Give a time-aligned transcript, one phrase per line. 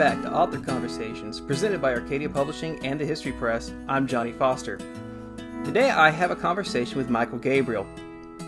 [0.00, 3.70] back to Author Conversations, presented by Arcadia Publishing and the History Press.
[3.86, 4.78] I'm Johnny Foster.
[5.62, 7.86] Today I have a conversation with Michael Gabriel.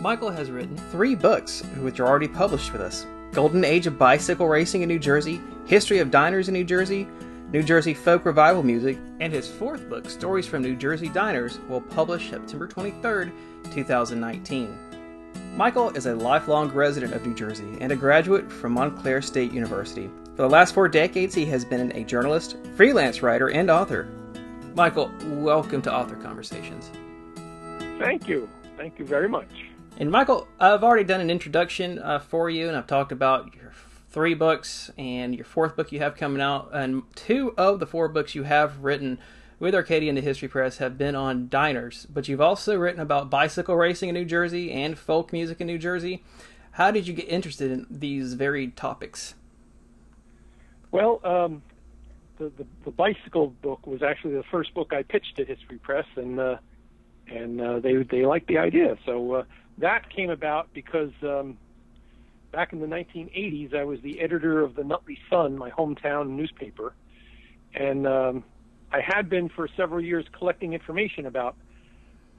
[0.01, 4.47] Michael has written three books, which are already published with us Golden Age of Bicycle
[4.47, 7.07] Racing in New Jersey, History of Diners in New Jersey,
[7.51, 11.81] New Jersey Folk Revival Music, and his fourth book, Stories from New Jersey Diners, will
[11.81, 13.31] publish September 23rd,
[13.71, 14.75] 2019.
[15.55, 20.09] Michael is a lifelong resident of New Jersey and a graduate from Montclair State University.
[20.35, 24.07] For the last four decades, he has been a journalist, freelance writer, and author.
[24.73, 26.89] Michael, welcome to Author Conversations.
[27.99, 28.49] Thank you.
[28.75, 29.65] Thank you very much.
[29.99, 33.73] And Michael, I've already done an introduction uh, for you, and I've talked about your
[34.09, 36.71] three books and your fourth book you have coming out.
[36.73, 39.19] And two of the four books you have written
[39.59, 43.29] with Arcadia and the History Press have been on diners, but you've also written about
[43.29, 46.23] bicycle racing in New Jersey and folk music in New Jersey.
[46.71, 49.35] How did you get interested in these varied topics?
[50.93, 51.63] Well, um,
[52.37, 56.05] the, the, the bicycle book was actually the first book I pitched at History Press,
[56.15, 56.57] and uh,
[57.27, 58.95] and uh, they they liked the idea.
[59.03, 59.43] So uh,
[59.79, 61.57] that came about because um,
[62.51, 66.93] back in the 1980s, I was the editor of the Nutley Sun, my hometown newspaper,
[67.73, 68.43] and um,
[68.91, 71.55] I had been for several years collecting information about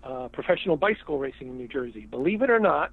[0.04, 2.06] uh, professional bicycle racing in New Jersey.
[2.06, 2.92] Believe it or not,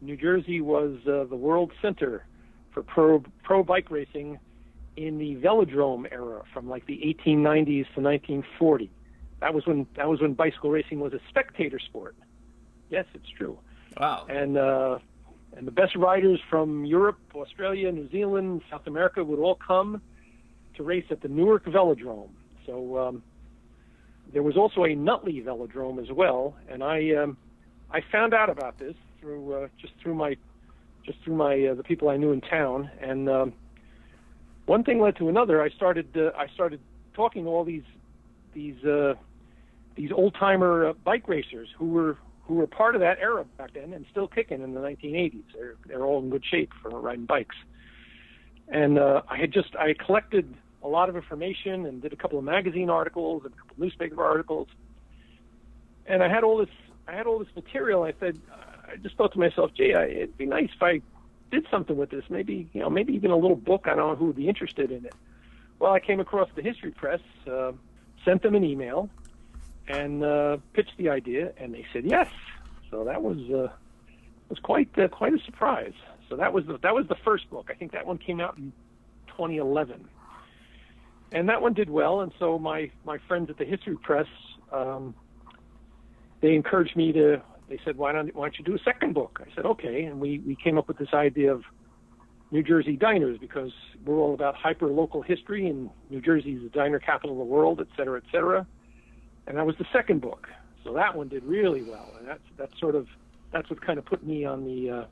[0.00, 2.24] New Jersey was uh, the world center
[2.72, 4.38] for pro pro bike racing
[4.96, 8.90] in the velodrome era from like the 1890s to 1940.
[9.40, 12.16] That was when that was when bicycle racing was a spectator sport.
[12.90, 13.58] Yes, it's true.
[13.98, 14.26] Wow.
[14.28, 14.98] And uh,
[15.56, 20.00] and the best riders from Europe, Australia, New Zealand, South America would all come
[20.76, 22.30] to race at the Newark Velodrome.
[22.66, 23.22] So um,
[24.32, 27.36] there was also a Nutley Velodrome as well, and I um,
[27.90, 30.36] I found out about this through uh, just through my
[31.04, 33.52] just through my uh, the people I knew in town, and um,
[34.66, 35.62] one thing led to another.
[35.62, 36.80] I started uh, I started
[37.14, 37.84] talking to all these
[38.54, 39.14] these uh,
[39.94, 43.72] these old timer uh, bike racers who were who were part of that era back
[43.74, 45.42] then and still kicking in the 1980s.
[45.54, 47.56] They're they're all in good shape for riding bikes.
[48.68, 52.38] And uh, I had just I collected a lot of information and did a couple
[52.38, 54.68] of magazine articles and a couple of newspaper articles.
[56.06, 56.74] And I had all this
[57.06, 58.02] I had all this material.
[58.02, 58.40] I said
[58.90, 61.00] I just thought to myself, gee, it'd be nice if I
[61.50, 62.24] did something with this.
[62.28, 63.82] Maybe you know, maybe even a little book.
[63.86, 65.14] I don't know who would be interested in it.
[65.78, 67.72] Well, I came across the History Press, uh,
[68.24, 69.10] sent them an email,
[69.88, 72.28] and uh, pitched the idea, and they said yes.
[72.90, 73.72] So that was uh,
[74.48, 75.94] was quite uh, quite a surprise.
[76.28, 77.68] So that was the, that was the first book.
[77.70, 78.72] I think that one came out in
[79.28, 80.08] 2011,
[81.32, 82.20] and that one did well.
[82.20, 84.26] And so my my friends at the History Press,
[84.72, 85.14] um,
[86.40, 89.40] they encouraged me to they said, why don't, why don't you do a second book?
[89.40, 90.04] I said, okay.
[90.04, 91.62] And we, we came up with this idea of
[92.50, 93.72] New Jersey diners because
[94.04, 97.52] we're all about hyper local history and New Jersey is the diner capital of the
[97.52, 98.66] world, et cetera, et cetera.
[99.46, 100.48] And that was the second book.
[100.84, 102.12] So that one did really well.
[102.18, 103.06] And that's, that's sort of,
[103.52, 105.04] that's what kind of put me on the, uh,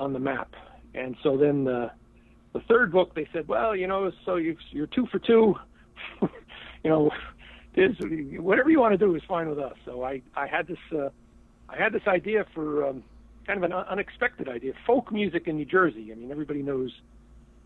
[0.00, 0.52] on the map.
[0.94, 1.90] And so then the,
[2.52, 5.54] the third book, they said, well, you know, so you you're two for two,
[6.22, 7.10] you know,
[7.74, 7.94] is
[8.38, 9.74] whatever you want to do is fine with us.
[9.84, 11.10] So I, I had this, uh,
[11.68, 13.02] I had this idea for um,
[13.46, 16.10] kind of an unexpected idea folk music in New Jersey.
[16.12, 16.92] I mean, everybody knows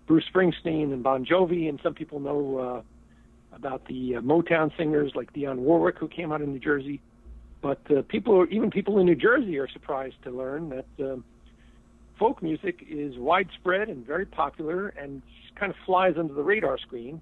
[0.06, 5.12] Bruce Springsteen and Bon Jovi, and some people know uh, about the uh, Motown singers
[5.14, 7.00] like Dionne Warwick who came out of New Jersey.
[7.62, 11.24] But uh, people, even people in New Jersey, are surprised to learn that um,
[12.18, 15.22] folk music is widespread and very popular, and
[15.56, 17.20] kind of flies under the radar screen.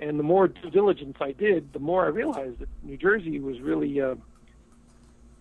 [0.00, 4.00] And the more diligence I did, the more I realized that New Jersey was really
[4.00, 4.14] uh,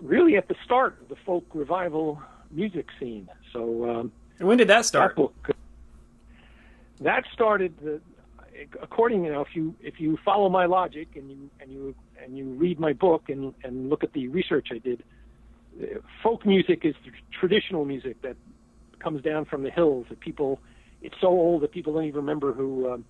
[0.02, 2.22] really at the start of the folk revival
[2.52, 3.30] music scene.
[3.54, 5.16] So, um, and when did that start?
[5.16, 5.50] That, book,
[7.02, 8.02] that started the,
[8.82, 12.38] according you know if you if you follow my logic and you and you and
[12.38, 15.04] you read my book and and look at the research I did,
[16.24, 16.96] folk music is
[17.32, 18.36] traditional music that
[19.00, 20.08] comes down from the hills.
[20.10, 20.60] That people,
[21.02, 23.06] it's so old that people don't even remember who um,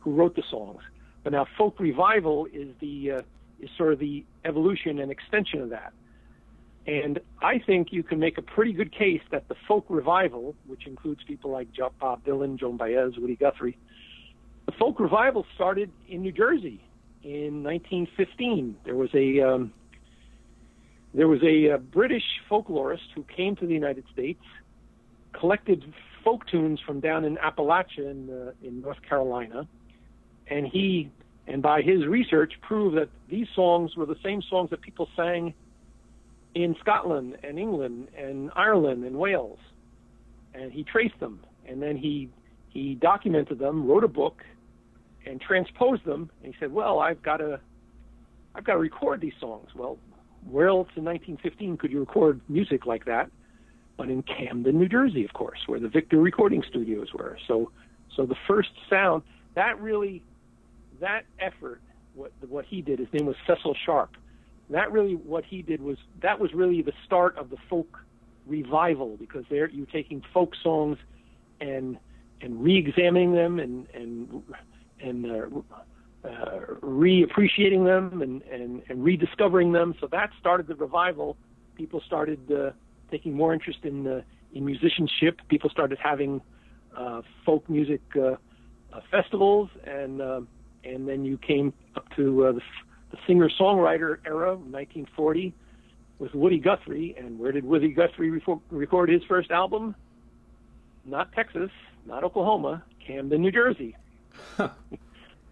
[0.00, 0.82] who wrote the songs.
[1.22, 3.22] But now folk revival is the uh,
[3.60, 5.92] is sort of the evolution and extension of that.
[6.86, 10.86] And I think you can make a pretty good case that the folk revival, which
[10.86, 11.68] includes people like
[12.00, 13.78] Bob Dylan, Joan Baez, Woody Guthrie,
[14.66, 16.82] the folk revival started in New Jersey
[17.22, 18.76] in 1915.
[18.84, 19.72] There was a um,
[21.14, 24.42] there was a, a British folklorist who came to the United States,
[25.32, 25.84] collected
[26.24, 29.68] folk tunes from down in Appalachia in, uh, in North Carolina,
[30.48, 31.10] and he
[31.46, 35.54] and by his research proved that these songs were the same songs that people sang
[36.54, 39.58] in Scotland and England and Ireland and Wales,
[40.54, 42.28] and he traced them, and then he
[42.68, 44.42] he documented them, wrote a book,
[45.26, 46.30] and transposed them.
[46.42, 47.60] And he said, "Well, I've got to,
[48.54, 49.98] I've got to record these songs." Well,
[50.50, 53.30] where else in 1915 could you record music like that?
[53.96, 57.38] But in Camden, New Jersey, of course, where the Victor recording studios were.
[57.46, 57.70] So,
[58.16, 59.22] so the first sound
[59.54, 60.22] that really,
[61.00, 61.80] that effort,
[62.14, 64.16] what what he did, his name was Cecil Sharp.
[64.72, 67.98] That really, what he did was that was really the start of the folk
[68.46, 70.98] revival because there you're taking folk songs
[71.60, 71.98] and
[72.40, 74.42] and re-examining them and and
[75.00, 79.94] and uh, uh, re-appreciating them and, and and rediscovering them.
[80.00, 81.36] So that started the revival.
[81.76, 82.70] People started uh,
[83.10, 84.22] taking more interest in uh,
[84.52, 85.40] in musicianship.
[85.48, 86.40] People started having
[86.96, 88.36] uh, folk music uh,
[88.92, 90.40] uh, festivals, and uh,
[90.84, 92.60] and then you came up to uh, the,
[93.12, 95.54] the singer-songwriter era, 1940,
[96.18, 97.14] with Woody Guthrie.
[97.16, 99.94] And where did Woody Guthrie re- record his first album?
[101.04, 101.70] Not Texas,
[102.06, 103.96] not Oklahoma, Camden, New Jersey.
[104.58, 104.72] well,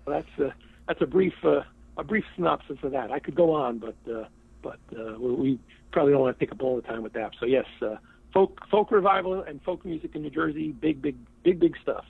[0.07, 0.53] that's a,
[0.89, 1.63] that's a brief uh,
[1.97, 3.13] a brief synopsis of that.
[3.13, 4.25] I could go on, but uh,
[4.63, 5.59] but uh, we
[5.93, 7.33] probably don't want to take up all the time with that.
[7.39, 7.97] So yes, uh,
[8.33, 12.05] folk folk revival and folk music in New Jersey, big big big big stuff.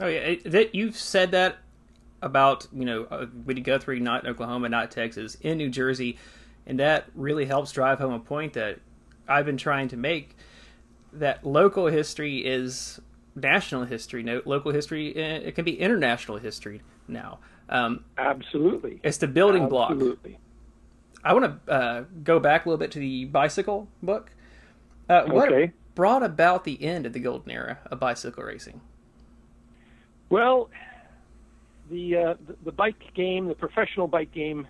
[0.00, 1.58] Oh yeah, that you've said that
[2.22, 6.18] about you know uh, Woody Guthrie, not in Oklahoma, not Texas, in New Jersey,
[6.66, 8.80] and that really helps drive home a point that
[9.28, 10.36] I've been trying to make.
[11.12, 13.00] That local history is
[13.34, 14.22] national history.
[14.22, 17.38] No, local history eh, it can be international history now.
[17.68, 20.32] Um, Absolutely, it's the building Absolutely.
[20.32, 20.40] block.
[21.24, 24.30] I want to uh, go back a little bit to the bicycle book.
[25.08, 25.72] Uh, what okay.
[25.94, 28.80] brought about the end of the golden era of bicycle racing?
[30.28, 30.70] Well,
[31.90, 32.34] the, uh,
[32.64, 34.66] the bike game, the professional bike game,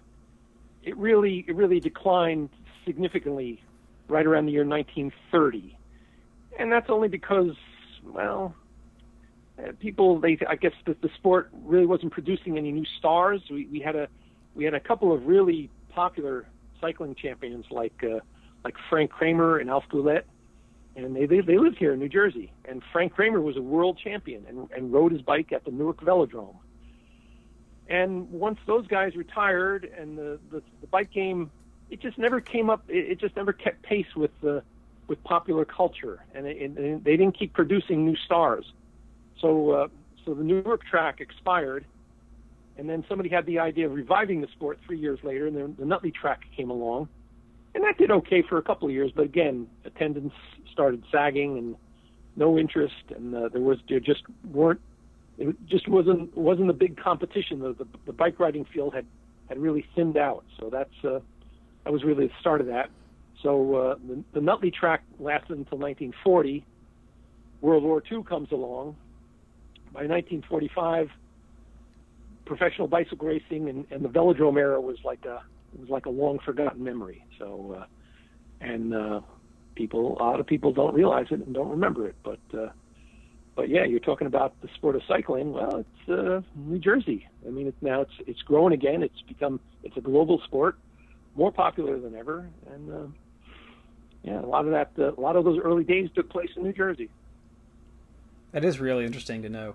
[0.82, 2.48] it really it really declined
[2.84, 3.60] significantly
[4.08, 5.76] right around the year 1930,
[6.58, 7.56] and that's only because
[8.04, 8.54] well,
[9.58, 13.42] uh, people they I guess the, the sport really wasn't producing any new stars.
[13.50, 14.06] We we had a
[14.54, 16.46] we had a couple of really popular
[16.80, 18.20] cycling champions like uh,
[18.64, 20.22] like Frank Kramer and Alf Goullet
[20.96, 22.52] and they, they they lived here in New Jersey.
[22.64, 26.00] And Frank Kramer was a world champion and, and rode his bike at the Newark
[26.00, 26.56] Velodrome.
[27.88, 31.50] And once those guys retired, and the the, the bike game,
[31.90, 32.84] it just never came up.
[32.88, 34.62] It, it just never kept pace with the
[35.08, 38.72] with popular culture, and, it, they didn't keep producing new stars.
[39.40, 39.88] So uh,
[40.24, 41.84] so the Newark track expired,
[42.76, 45.72] and then somebody had the idea of reviving the sport three years later, and the,
[45.78, 47.08] the Nutley track came along
[47.76, 49.12] and that did okay for a couple of years.
[49.14, 50.32] But again, attendance
[50.72, 51.76] started sagging and
[52.34, 54.80] no interest, and uh, there was there just weren't
[55.38, 57.60] it just wasn't wasn't a big competition.
[57.60, 59.06] The, the the bike riding field had
[59.48, 61.20] had really thinned out, so that's uh,
[61.84, 62.90] that was really the start of that.
[63.42, 66.64] So uh, the, the Nutley track lasted until 1940.
[67.60, 68.96] World War II comes along.
[69.92, 71.08] By 1945,
[72.44, 75.42] professional bicycle racing and, and the velodrome era was like a
[75.74, 77.24] it was like a long forgotten memory.
[77.38, 77.86] So, uh,
[78.60, 79.20] and uh,
[79.74, 82.14] people, a lot of people don't realize it and don't remember it.
[82.22, 82.68] But, uh,
[83.56, 85.52] but yeah, you're talking about the sport of cycling.
[85.52, 87.26] Well, it's uh, New Jersey.
[87.44, 89.02] I mean, it's now it's it's grown again.
[89.02, 90.76] It's become it's a global sport,
[91.34, 92.48] more popular than ever.
[92.72, 93.06] And uh,
[94.22, 96.64] yeah, a lot of that, uh, a lot of those early days took place in
[96.64, 97.08] New Jersey.
[98.52, 99.74] That is really interesting to know.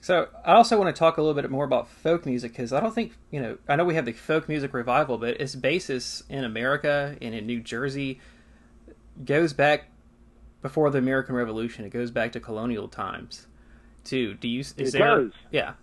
[0.00, 2.80] So I also want to talk a little bit more about folk music because I
[2.80, 3.58] don't think you know.
[3.68, 7.46] I know we have the folk music revival, but its basis in America and in
[7.46, 8.20] New Jersey
[9.24, 9.84] goes back
[10.62, 11.84] before the American Revolution.
[11.84, 13.46] It goes back to colonial times.
[14.04, 14.34] Too.
[14.34, 14.60] Do you?
[14.60, 15.22] Is it there?
[15.22, 15.32] Does.
[15.50, 15.74] Yeah.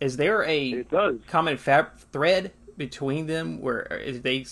[0.00, 1.16] Is there a it does.
[1.28, 4.46] common fab thread between them where is they?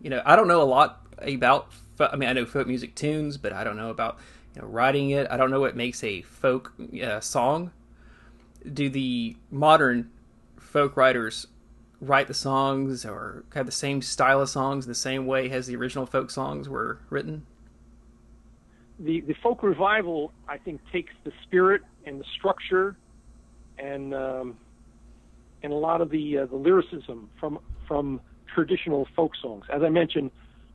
[0.00, 1.68] You know, I don't know a lot about.
[1.98, 4.18] I mean, I know folk music tunes, but I don't know about
[4.54, 5.26] you know writing it.
[5.30, 7.70] I don't know what makes a folk uh, song
[8.72, 10.10] do the modern
[10.58, 11.46] folk writers
[12.00, 15.76] write the songs or have the same style of songs the same way as the
[15.76, 17.46] original folk songs were written?
[18.98, 22.96] The the folk revival, I think, takes the spirit and the structure
[23.78, 24.56] and um,
[25.62, 28.20] and a lot of the uh, the lyricism from from
[28.54, 29.64] traditional folk songs.
[29.72, 30.30] As I mentioned,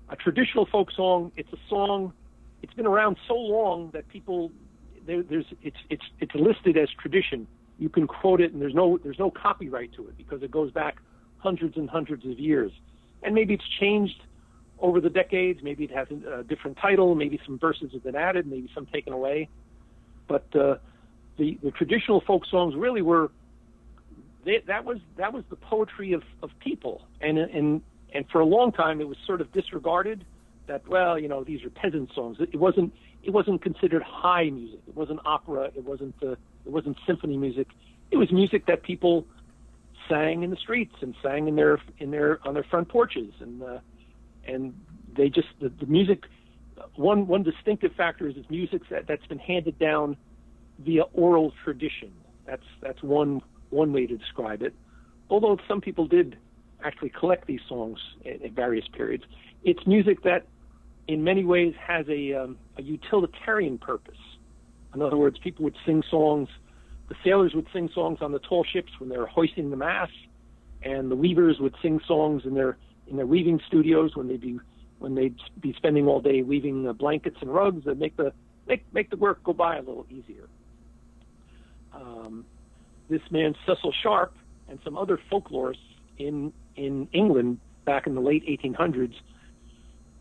[0.10, 2.14] a traditional folk song, it's a song.
[2.62, 4.52] It's been around so long that people
[5.06, 7.48] there, there's it's it's it's listed as tradition
[7.82, 10.72] you can quote it and there's no there's no copyright to it because it goes
[10.72, 10.98] back
[11.40, 12.72] hundreds and hundreds of years
[13.24, 14.22] and maybe it's changed
[14.82, 15.62] over the decades.
[15.64, 19.14] Maybe it has a, different title maybe some verses have been added maybe some taken
[19.14, 19.48] away.
[20.28, 20.76] But uh,
[21.38, 23.32] the the traditional folk songs really were
[24.46, 27.06] they, that was that was the poetry of, of people.
[27.22, 27.82] And and
[28.14, 30.26] and for a long time it was sort of disregarded
[30.68, 32.38] that well you know these are peasant songs.
[32.40, 34.80] It, wasn't it wasn't considered high music.
[34.88, 35.72] It wasn't opera.
[35.76, 36.32] It wasn't uh,
[36.66, 37.68] it wasn't symphony music.
[38.12, 39.26] it was music that people
[40.10, 43.34] sang in the streets and sang in their in their on their front porches.
[43.40, 43.80] And uh,
[44.48, 44.74] and
[45.16, 46.24] they just the, the music
[46.96, 50.18] one one distinctive factor is it's music that, that's been handed down
[50.80, 52.12] via oral tradition.
[52.46, 54.74] That's that's one one way to describe it.
[55.30, 56.38] Although some people did
[56.84, 59.24] actually collect these songs at, various periods
[59.64, 60.48] it's music that
[61.08, 64.18] in many ways has a, um, a utilitarian purpose.
[64.96, 66.50] In other words people would sing songs
[67.12, 70.14] the sailors would sing songs on the tall ships when they were hoisting the mast,
[70.82, 72.78] and the weavers would sing songs in their
[73.12, 74.60] in their weaving studios when they'd be
[75.00, 78.32] when they'd be spending all day weaving uh, blankets and rugs that make the
[78.68, 80.48] make make the work go by a little easier.
[81.94, 82.46] Um,
[83.10, 84.34] this man Cecil Sharp
[84.70, 85.76] and some other folklorists
[86.18, 89.16] in in England back in the late 1800s,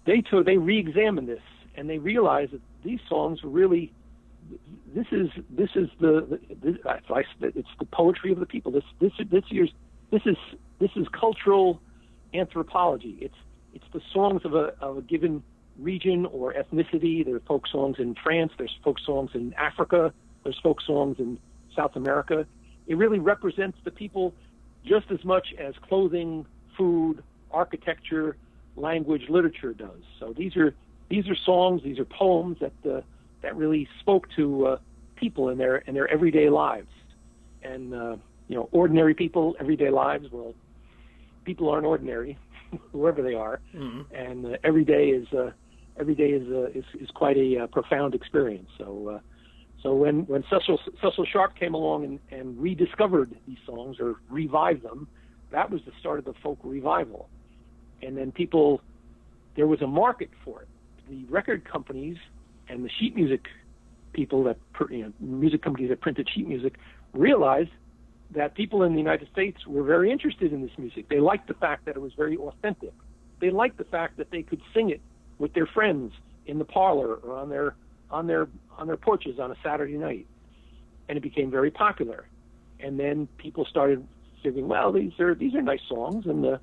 [0.05, 1.43] they took they re-examined this
[1.77, 3.93] and they realized that these songs were really
[4.95, 8.73] this is this is the, the this, it's the poetry of the people.
[8.73, 9.71] This this this year's
[10.11, 10.37] this is
[10.81, 11.81] this is cultural
[12.35, 13.19] anthropology.
[13.21, 13.35] It's
[13.75, 15.43] it's the songs of a of a given
[15.79, 17.25] region or ethnicity.
[17.25, 18.53] There are folk songs in France.
[18.59, 20.13] There's folk songs in Africa.
[20.43, 21.39] There's folk songs in
[21.75, 22.47] South America.
[22.87, 24.35] It really represents the people
[24.85, 26.47] just as much as clothing,
[26.77, 28.37] food, architecture,
[28.77, 30.03] language, literature does.
[30.19, 30.75] So these are
[31.09, 31.83] these are songs.
[31.83, 32.73] These are poems that.
[32.89, 33.01] Uh,
[33.43, 34.79] that really spoke to uh,
[35.17, 36.91] people in their in their everyday lives,
[37.63, 38.17] and uh,
[38.49, 40.29] you know, ordinary people, everyday lives.
[40.31, 40.55] Well,
[41.45, 42.39] people aren't ordinary,
[42.93, 44.15] whoever they are, mm-hmm.
[44.15, 45.51] and uh, every day is uh,
[45.99, 48.69] every day is, uh, is is quite a uh, profound experience.
[48.79, 49.17] So.
[49.17, 49.21] Uh,
[49.83, 54.83] so when when Cecil Cecil Sharp came along and, and rediscovered these songs or revived
[54.83, 55.09] them,
[55.53, 57.31] that was the start of the folk revival.
[58.03, 58.81] And then people,
[59.57, 60.69] there was a market for it.
[61.09, 62.17] The record companies
[62.69, 63.47] and the sheet music
[64.13, 64.59] people that
[64.91, 66.75] you know, music companies that printed sheet music
[67.13, 67.71] realized
[68.33, 71.09] that people in the United States were very interested in this music.
[71.09, 72.93] They liked the fact that it was very authentic.
[73.41, 75.01] They liked the fact that they could sing it
[75.39, 76.13] with their friends
[76.47, 77.75] in the parlor or on their
[78.11, 80.27] on their on their porches on a Saturday night,
[81.09, 82.27] and it became very popular.
[82.79, 84.07] And then people started
[84.43, 86.61] thinking, well, these are these are nice songs, and the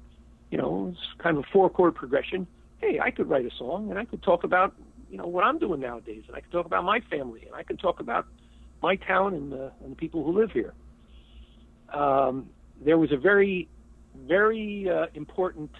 [0.51, 2.47] you know it's kind of a four chord progression.
[2.79, 4.73] Hey, I could write a song, and I could talk about
[5.09, 7.63] you know what I'm doing nowadays, and I could talk about my family, and I
[7.63, 8.25] can talk about
[8.81, 10.73] my town and the, and the people who live here.
[11.93, 12.49] Um,
[12.83, 13.67] there was a very,
[14.27, 15.71] very uh, important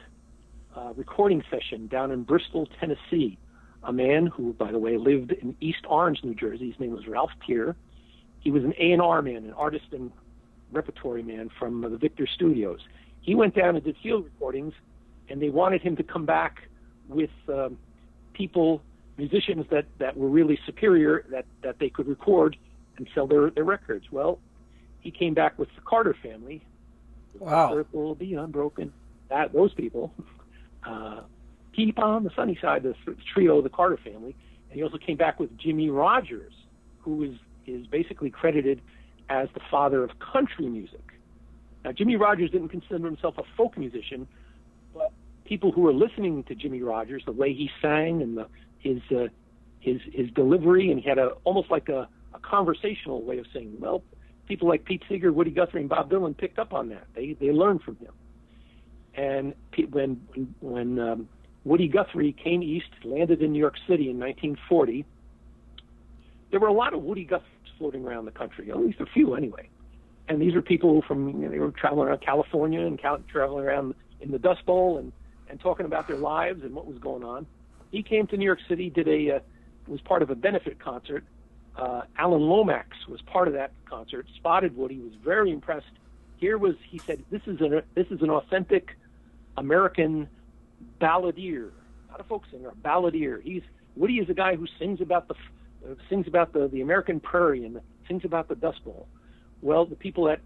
[0.75, 3.37] uh, recording session down in Bristol, Tennessee.
[3.83, 6.71] A man who, by the way, lived in East Orange, New Jersey.
[6.71, 7.75] His name was Ralph Peer.
[8.39, 10.11] He was an A&R man, an artist and
[10.71, 12.79] repertory man from the Victor Studios.
[13.21, 14.73] He went down and did field recordings,
[15.29, 16.67] and they wanted him to come back
[17.07, 17.77] with um,
[18.33, 18.81] people
[19.17, 22.55] musicians that, that were really superior that, that they could record
[22.97, 24.05] and sell their, their records.
[24.11, 24.39] Well,
[25.07, 26.65] he came back with the Carter family.
[27.39, 27.73] Wow.
[27.73, 28.91] Earth will be unbroken.
[29.29, 30.13] That those people.
[30.85, 31.21] Uh,
[31.75, 32.95] keep on the sunny side, the
[33.33, 34.35] trio, the Carter family.
[34.69, 36.53] And he also came back with Jimmie Rodgers,
[36.99, 37.35] who is
[37.65, 38.81] is basically credited
[39.29, 41.03] as the father of country music.
[41.83, 44.27] Now, Jimmie Rodgers didn't consider himself a folk musician,
[44.93, 45.11] but
[45.45, 48.47] people who were listening to Jimmie Rodgers, the way he sang and the
[48.79, 49.27] his uh,
[49.79, 53.77] his his delivery, and he had a almost like a, a conversational way of saying.
[53.79, 54.03] Well,
[54.48, 57.08] people like Pete Seeger, Woody Guthrie, and Bob Dylan picked up on that.
[57.16, 58.13] They they learned from him.
[59.16, 59.54] And
[59.92, 60.22] when
[60.60, 61.30] when um,
[61.63, 65.06] Woody Guthrie came east, landed in New York City in 1940,
[66.51, 67.44] there were a lot of Woody Guthries
[67.77, 69.70] floating around the country, at least a few anyway.
[70.30, 73.66] And these were people from you know, they were traveling around California and cal- traveling
[73.66, 75.12] around in the Dust Bowl and
[75.50, 77.48] and talking about their lives and what was going on
[77.92, 79.39] he came to New York City, did a uh,
[79.88, 81.24] was part of a benefit concert.
[81.77, 84.25] Uh, Alan Lomax was part of that concert.
[84.36, 85.86] Spotted Woody was very impressed.
[86.38, 88.98] Here was he said this is an this is an authentic
[89.57, 90.27] American
[91.00, 91.72] balladeer,
[92.10, 93.41] not a folk singer, a balladeer.
[93.41, 93.62] He's
[93.96, 95.36] Woody is a guy who sings about the
[95.86, 99.07] uh, sings about the the American prairie and sings about the Dust Bowl.
[99.62, 100.39] Well, the people at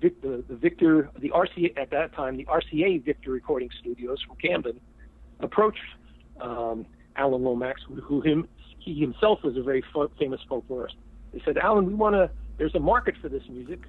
[0.00, 4.36] Vic, the, the Victor, the RCA at that time, the RCA Victor Recording Studios from
[4.36, 4.80] Camden,
[5.40, 5.80] approached
[6.40, 8.48] um, Alan Lomax, who, who him
[8.86, 10.94] he himself was a very fo- famous folklorist.
[11.34, 12.30] They said, Alan, we want to.
[12.56, 13.80] There's a market for this music.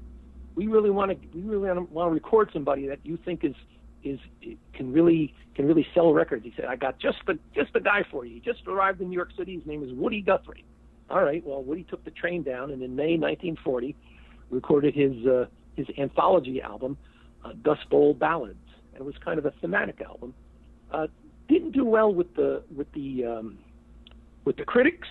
[0.55, 1.27] We really want to.
[1.33, 3.55] We really want to record somebody that you think is
[4.03, 4.19] is
[4.73, 6.43] can really can really sell records.
[6.43, 8.33] He said, I got just the just the guy for you.
[8.33, 9.55] He just arrived in New York City.
[9.55, 10.65] His name is Woody Guthrie.
[11.09, 11.45] All right.
[11.45, 13.95] Well, Woody took the train down, and in May 1940,
[14.49, 16.97] recorded his uh, his anthology album,
[17.45, 18.57] uh, Dust Bowl Ballads.
[18.93, 20.33] And it was kind of a thematic album.
[20.91, 21.07] Uh,
[21.47, 23.59] didn't do well with the with the um,
[24.47, 25.07] with the critics,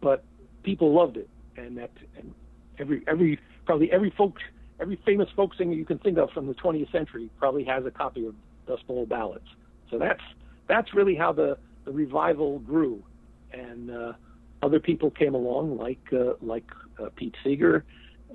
[0.00, 0.24] but
[0.62, 2.32] people loved it, and that and
[2.78, 4.36] every every probably every folk
[4.80, 7.90] every famous folk singer you can think of from the 20th century probably has a
[7.90, 8.34] copy of
[8.68, 9.44] Dust Bowl Ballads.
[9.90, 10.22] So that's
[10.68, 13.02] that's really how the the revival grew,
[13.52, 14.12] and uh,
[14.62, 16.70] other people came along like uh, like
[17.02, 17.84] uh, Pete Seeger,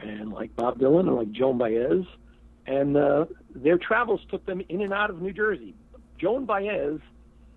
[0.01, 2.06] and like Bob Dylan, and like Joan Baez,
[2.68, 3.25] and uh,
[3.56, 5.75] their travels took them in and out of New Jersey.
[6.20, 7.00] Joan Baez,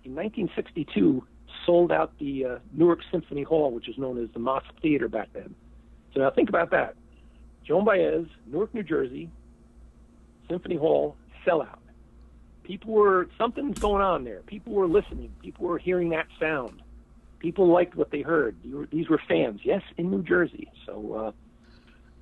[0.05, 1.25] in 1962,
[1.69, 5.27] sold out the uh, Newark Symphony Hall, which is known as the Mosque Theater back
[5.33, 5.53] then.
[6.15, 6.95] So now think about that.
[7.63, 9.29] Joan Baez, Newark, New Jersey,
[10.49, 11.77] Symphony Hall, sellout.
[12.63, 14.39] People were, something's going on there.
[14.47, 15.31] People were listening.
[15.43, 16.81] People were hearing that sound.
[17.37, 18.55] People liked what they heard.
[18.89, 20.71] These were fans, yes, in New Jersey.
[20.87, 21.35] So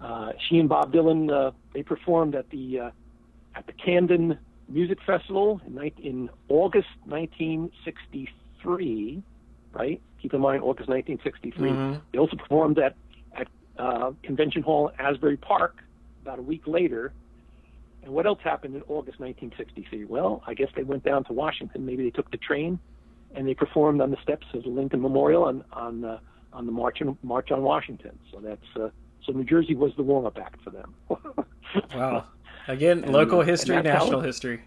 [0.01, 2.91] uh, uh, she and Bob Dylan, uh, they performed at the uh,
[3.55, 4.37] at the Camden
[4.67, 9.23] Music Festival in, in August 1963.
[9.77, 10.01] Right?
[10.21, 11.69] Keep in mind, August 1963.
[11.69, 11.99] Mm-hmm.
[12.11, 12.95] They also performed at
[13.77, 15.83] uh, Convention Hall in Asbury Park
[16.23, 17.13] about a week later.
[18.03, 20.05] And what else happened in August 1963?
[20.05, 21.85] Well, I guess they went down to Washington.
[21.85, 22.79] Maybe they took the train,
[23.35, 26.19] and they performed on the steps of the Lincoln Memorial on on uh,
[26.53, 28.17] on the March on, March on Washington.
[28.31, 28.89] So that's uh,
[29.25, 30.95] so New Jersey was the warm-up act for them.
[31.95, 32.25] wow!
[32.67, 34.61] Again, and, local history, national history.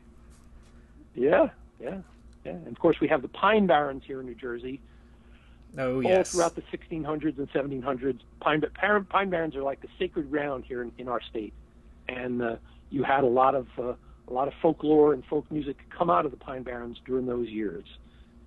[1.15, 1.49] Yeah,
[1.81, 1.99] yeah,
[2.45, 2.53] yeah.
[2.53, 4.81] And of course, we have the Pine Barrens here in New Jersey,
[5.79, 6.35] Oh, yes.
[6.35, 8.63] All throughout the 1600s and 1700s, pine,
[9.09, 11.55] pine barrens are like the sacred ground here in, in our state,
[12.09, 12.57] and uh,
[12.91, 13.95] you had a lot of uh,
[14.29, 17.49] a lot of folklore and folk music come out of the pine barrens during those
[17.49, 17.85] years.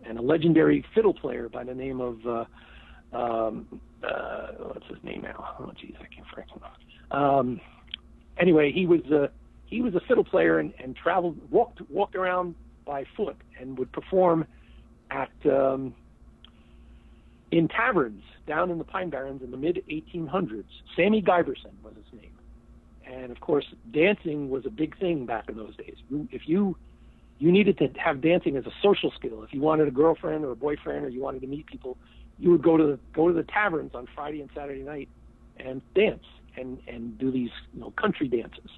[0.05, 2.45] And a legendary fiddle player by the name of uh,
[3.15, 5.55] um, uh, what's his name now?
[5.59, 6.47] Oh, geez, I can't forget.
[7.11, 7.61] Um,
[8.37, 9.27] anyway, he was uh,
[9.65, 13.91] he was a fiddle player and, and traveled walked walked around by foot and would
[13.91, 14.45] perform
[15.09, 15.95] at um,
[17.53, 20.63] in taverns down in the Pine Barrens in the mid 1800s.
[20.95, 22.31] Sammy Giberson was his name.
[23.05, 25.97] And of course, dancing was a big thing back in those days.
[26.31, 26.75] If you
[27.37, 29.43] you needed to have dancing as a social skill.
[29.43, 31.97] If you wanted a girlfriend or a boyfriend or you wanted to meet people,
[32.39, 35.09] you would go to the, go to the taverns on Friday and Saturday night
[35.57, 36.23] and dance
[36.57, 38.71] and and do these you know country dances.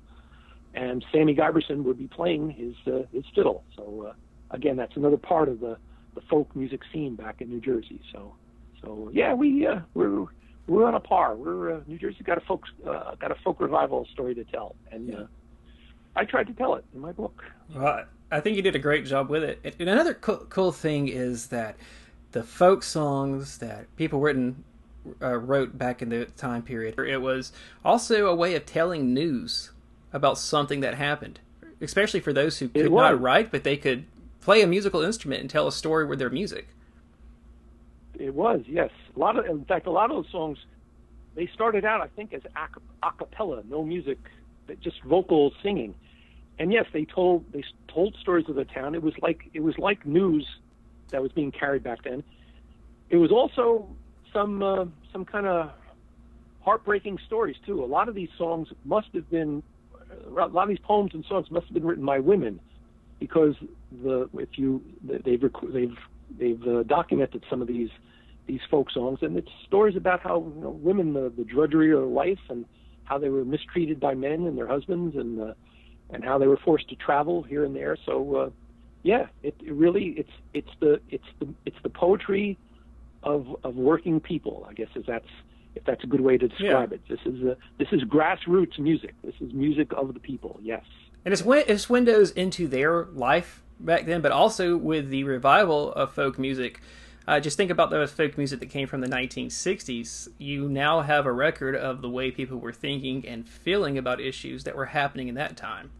[0.73, 3.63] And Sammy Giberson would be playing his uh, his fiddle.
[3.77, 4.13] So uh,
[4.51, 5.77] again, that's another part of the
[6.13, 8.01] the folk music scene back in New Jersey.
[8.11, 8.33] So
[8.85, 10.25] so yeah, we uh, we're
[10.67, 11.35] we're on a par.
[11.35, 14.75] We're uh, New Jersey got a folk uh, got a folk revival story to tell,
[14.91, 15.15] and yeah.
[15.19, 15.27] uh,
[16.15, 17.43] I tried to tell it in my book.
[17.73, 19.75] Well, I think you did a great job with it.
[19.79, 21.75] And another co- cool thing is that
[22.31, 24.63] the folk songs that people written
[25.21, 27.51] uh, wrote back in the time period, it was
[27.83, 29.71] also a way of telling news
[30.13, 31.39] about something that happened,
[31.81, 34.05] especially for those who could not write, but they could
[34.41, 36.67] play a musical instrument and tell a story with their music.
[38.19, 38.89] It was, yes.
[39.15, 40.57] A lot of, in fact, a lot of those songs,
[41.35, 44.17] they started out, I think, as a, cappella, no music,
[44.81, 45.95] just vocal singing.
[46.57, 48.95] And yes, they told they told stories of the town.
[48.95, 50.47] It was like it was like news
[51.11, 52.23] that was being carried back then.
[53.09, 53.89] It was also
[54.31, 55.71] some uh, some kind of
[56.61, 57.83] heartbreaking stories too.
[57.83, 59.61] A lot of these songs must have been
[60.27, 62.59] a lot of these poems and songs must have been written by women
[63.19, 63.55] because
[64.03, 65.41] the if you they've
[65.73, 65.97] they've
[66.39, 67.89] they've uh, documented some of these
[68.47, 72.03] these folk songs, and it's stories about how you know, women, the, the drudgery of
[72.03, 72.65] life, and
[73.03, 75.53] how they were mistreated by men and their husbands, and uh,
[76.09, 77.97] and how they were forced to travel here and there.
[78.05, 78.49] So, uh,
[79.03, 82.57] yeah, it, it really it's it's the it's the it's the poetry
[83.23, 84.65] of of working people.
[84.69, 85.25] I guess is that's
[85.75, 86.95] if that's a good way to describe yeah.
[86.95, 87.01] it.
[87.09, 89.13] This is a this is grassroots music.
[89.23, 90.59] This is music of the people.
[90.61, 90.83] Yes,
[91.23, 96.13] and it's it's windows into their life back then, but also with the revival of
[96.13, 96.81] folk music
[97.27, 100.27] uh, just think about the folk music that came from the 1960s.
[100.37, 104.63] You now have a record of the way people were thinking and feeling about issues
[104.65, 105.91] that were happening in that time.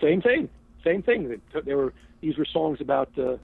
[0.00, 0.48] Same thing.
[0.84, 1.40] Same thing.
[1.64, 3.36] There were these were songs about uh, uh,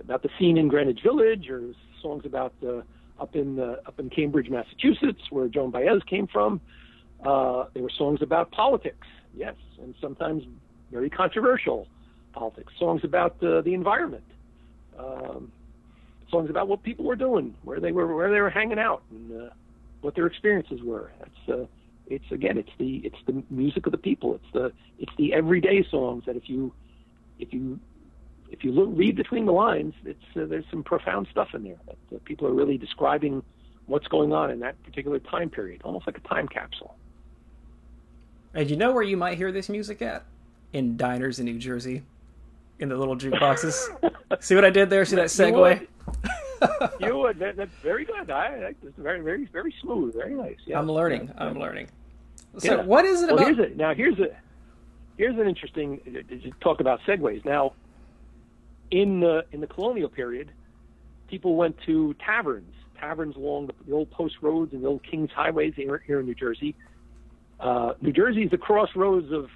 [0.00, 1.62] about the scene in Greenwich Village, or
[2.00, 2.82] songs about uh,
[3.20, 6.60] up in uh, up in Cambridge, Massachusetts, where Joan Baez came from.
[7.24, 10.44] Uh, there were songs about politics, yes, and sometimes
[10.90, 11.86] very controversial
[12.32, 12.72] politics.
[12.78, 14.24] Songs about uh, the environment.
[14.98, 15.52] Um,
[16.30, 19.42] songs about what people were doing, where they were, where they were hanging out, and
[19.42, 19.50] uh,
[20.00, 21.10] what their experiences were.
[21.18, 21.66] That's uh,
[22.06, 24.34] it's again, it's the it's the music of the people.
[24.34, 26.72] It's the it's the everyday songs that if you
[27.38, 27.78] if you
[28.50, 31.78] if you look, read between the lines, it's uh, there's some profound stuff in there
[31.86, 33.42] that uh, people are really describing
[33.86, 36.96] what's going on in that particular time period, almost like a time capsule.
[38.54, 40.24] And you know where you might hear this music at?
[40.72, 42.02] In diners in New Jersey,
[42.78, 43.88] in the little jukeboxes.
[44.40, 45.04] See what I did there?
[45.04, 45.86] See that segue?
[47.00, 48.30] you That, that's very good.
[48.30, 50.14] I, that's very, very, very smooth.
[50.14, 50.56] Very nice.
[50.66, 50.78] Yeah.
[50.78, 51.26] I'm learning.
[51.34, 51.44] Yeah.
[51.44, 51.88] I'm learning.
[52.58, 52.82] So, yeah.
[52.82, 53.56] what is it well, about?
[53.56, 54.28] Here's a, now, here's a
[55.18, 57.44] here's an interesting uh, talk about segues.
[57.44, 57.74] Now,
[58.90, 60.50] in the in the colonial period,
[61.28, 65.30] people went to taverns, taverns along the, the old post roads and the old King's
[65.30, 66.74] highways here, here in New Jersey.
[67.60, 69.48] Uh, New Jersey is the crossroads of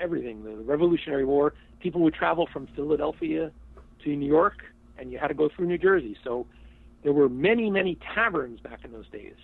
[0.00, 0.42] everything.
[0.44, 1.54] The Revolutionary War.
[1.84, 3.52] People would travel from Philadelphia
[4.04, 4.54] to New York,
[4.96, 6.16] and you had to go through New Jersey.
[6.24, 6.46] So
[7.02, 9.34] there were many, many taverns back in those days.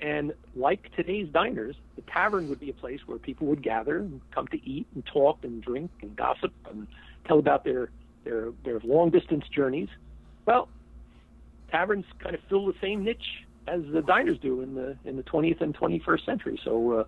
[0.00, 4.20] And like today's diners, the tavern would be a place where people would gather and
[4.34, 6.88] come to eat and talk and drink and gossip and
[7.24, 7.90] tell about their
[8.24, 9.88] their their long distance journeys.
[10.44, 10.68] Well,
[11.70, 15.22] taverns kind of fill the same niche as the diners do in the in the
[15.22, 16.60] 20th and 21st century.
[16.64, 17.04] So uh,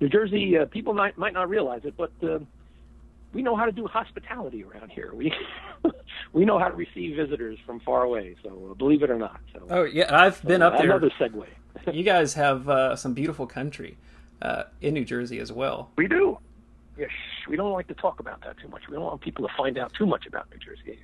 [0.00, 2.38] New Jersey uh, people might might not realize it, but uh,
[3.34, 5.10] we know how to do hospitality around here.
[5.12, 5.32] We
[6.32, 8.36] we know how to receive visitors from far away.
[8.42, 9.40] So uh, believe it or not.
[9.52, 10.86] So, oh yeah, I've been up there.
[10.86, 11.46] Another segue.
[11.92, 13.98] you guys have uh, some beautiful country
[14.40, 15.90] uh, in New Jersey as well.
[15.98, 16.38] We do.
[16.96, 17.10] Yes,
[17.48, 18.82] we don't like to talk about that too much.
[18.88, 21.00] We don't want people to find out too much about New Jersey.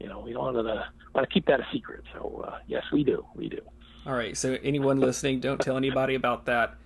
[0.00, 2.02] You know, we don't want to want to keep that a secret.
[2.14, 3.24] So uh, yes, we do.
[3.34, 3.60] We do.
[4.06, 4.36] All right.
[4.36, 6.76] So anyone listening, don't tell anybody about that.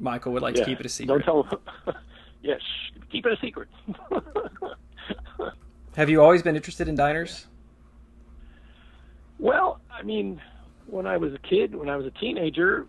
[0.00, 1.24] Michael would like yeah, to keep it a secret.
[1.24, 1.60] Don't tell.
[2.42, 2.60] yes,
[3.10, 3.68] keep it a secret.
[5.96, 7.46] Have you always been interested in diners?
[9.38, 10.40] Well, I mean,
[10.86, 12.86] when I was a kid, when I was a teenager,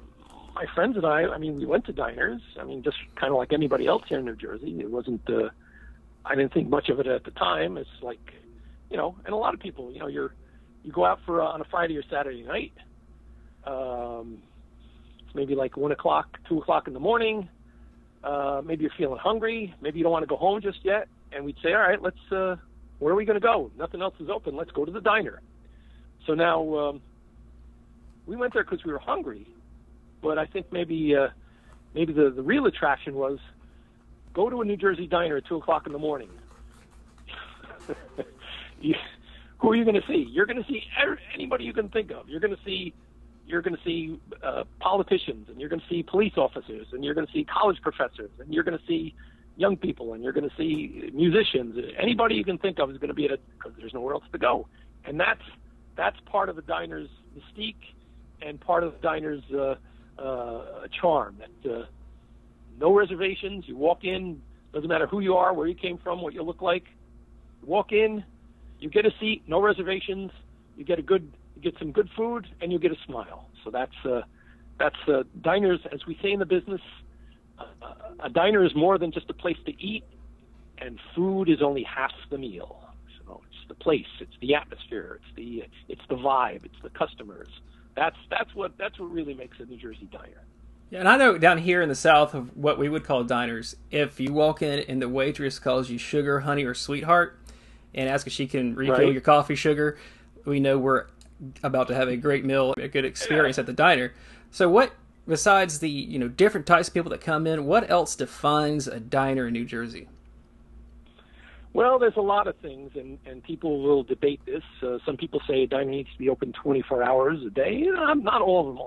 [0.56, 2.42] my friends and I, I mean, we went to diners.
[2.60, 4.80] I mean, just kind of like anybody else here in New Jersey.
[4.80, 5.50] It wasn't, uh,
[6.26, 7.78] I didn't think much of it at the time.
[7.78, 8.34] It's like,
[8.90, 10.34] you know, and a lot of people, you know, you're,
[10.84, 12.74] you go out for uh, on a Friday or Saturday night.
[13.66, 14.40] Um,
[15.34, 17.50] maybe like one o'clock, two o'clock in the morning.
[18.24, 19.74] Uh, maybe you're feeling hungry.
[19.82, 21.08] Maybe you don't want to go home just yet.
[21.32, 22.56] And we'd say, all right, let's, uh,
[23.00, 23.72] where are we going to go?
[23.78, 24.56] Nothing else is open.
[24.56, 25.42] Let's go to the diner.
[26.26, 27.02] So now, um,
[28.26, 29.48] we went there because we were hungry,
[30.22, 31.30] but I think maybe uh,
[31.96, 33.40] maybe the the real attraction was
[34.34, 36.30] go to a New Jersey diner at two o'clock in the morning.
[38.82, 38.94] you,
[39.58, 40.28] who are you going to see?
[40.30, 40.84] You're going to see
[41.34, 42.30] anybody you can think of.
[42.30, 42.94] You're going to see
[43.50, 47.16] you're going to see uh, politicians, and you're going to see police officers, and you're
[47.16, 49.16] going to see college professors, and you're going to see
[49.58, 51.76] young people, and you're going to see musicians.
[52.00, 54.24] Anybody you can think of is going to be at it because there's nowhere else
[54.32, 54.68] to go,
[55.06, 55.42] and that's
[55.98, 57.76] that's part of the diner's mystique
[58.42, 59.76] and part of the diner's uh,
[60.22, 61.38] uh, charm.
[61.40, 61.86] That uh,
[62.80, 63.66] no reservations.
[63.68, 64.42] You walk in,
[64.74, 66.86] doesn't matter who you are, where you came from, what you look like.
[67.62, 68.24] You walk in,
[68.80, 70.32] you get a seat, no reservations.
[70.78, 71.30] You get a good,
[71.64, 73.50] you get some good food, and you get a smile.
[73.64, 74.22] So that's uh,
[74.78, 76.82] that's uh, diners, as we say in the business.
[77.58, 77.66] Uh,
[78.22, 80.04] a diner is more than just a place to eat,
[80.78, 82.82] and food is only half the meal.
[83.26, 87.50] So it's the place, it's the atmosphere, it's the it's the vibe, it's the customers,
[87.96, 90.46] that's that's what that's what really makes a New Jersey diner.
[90.90, 93.76] Yeah, and I know down here in the South of what we would call diners,
[93.92, 97.38] if you walk in and the waitress calls you sugar, honey, or sweetheart,
[97.94, 99.12] and asks if she can refill right.
[99.12, 99.98] your coffee sugar,
[100.46, 101.08] we know we're
[101.64, 104.14] about to have a great meal, a good experience at the diner.
[104.52, 104.94] So, what
[105.28, 109.00] besides the you know different types of people that come in, what else defines a
[109.00, 110.08] diner in New Jersey?
[111.72, 114.64] Well, there's a lot of things, and, and people will debate this.
[114.82, 117.84] Uh, some people say a diner needs to be open 24 hours a day.
[117.86, 118.82] not all of them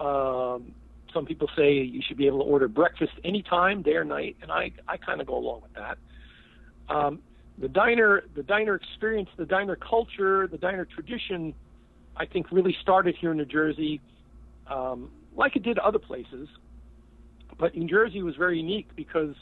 [0.00, 0.54] are.
[0.56, 0.74] Um,
[1.12, 4.50] some people say you should be able to order breakfast anytime, day or night, and
[4.50, 5.98] I, I kind of go along with that.
[6.88, 7.20] Um,
[7.58, 11.54] the diner, the diner experience, the diner culture, the diner tradition,
[12.16, 14.00] I think really started here in New Jersey,
[14.70, 16.48] um, like it did other places.
[17.58, 19.34] But New Jersey was very unique because